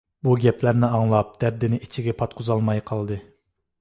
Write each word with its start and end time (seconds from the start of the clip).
بۇ 0.27 0.31
گەپلەرنى 0.45 0.87
ئاڭلاپ، 0.95 1.35
دەردىنى 1.43 1.81
ئىچىگە 1.87 2.17
پاتقۇزالماي 2.23 2.83
قالدى. 2.91 3.19